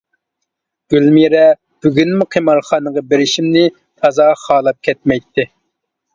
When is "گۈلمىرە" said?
0.93-1.43